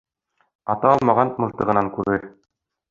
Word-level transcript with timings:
Ата 0.75 0.89
алмаған 0.95 1.35
мылтығынан 1.45 1.95
күрер. 2.01 2.29